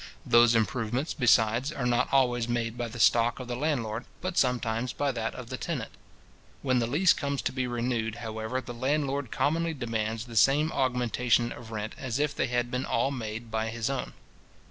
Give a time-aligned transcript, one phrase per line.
[0.25, 4.93] Those improvements, besides, are not always made by the stock of the landlord, but sometimes
[4.93, 5.91] by that of the tenant.
[6.63, 11.51] When the lease comes to be renewed, however, the landlord commonly demands the same augmentation
[11.51, 14.13] of rent as if they had been all made by his own.